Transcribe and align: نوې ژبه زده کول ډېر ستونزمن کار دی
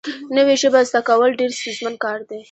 نوې 0.35 0.55
ژبه 0.61 0.79
زده 0.89 1.01
کول 1.07 1.31
ډېر 1.39 1.51
ستونزمن 1.57 1.95
کار 2.03 2.19
دی 2.29 2.39